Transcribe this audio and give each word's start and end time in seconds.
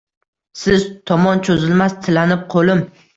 Siz 0.61 0.85
tomon 1.11 1.43
cho‘zilmas 1.49 1.95
tilanib 2.07 2.41
qo‘lim 2.55 2.83